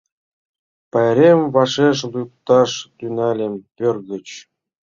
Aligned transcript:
Пайрем 0.91 1.39
вашеш 1.53 1.97
лукташ 2.13 2.71
тӱҥальым 2.97 3.53
пӧрт 3.77 4.01
гыч 4.11 4.27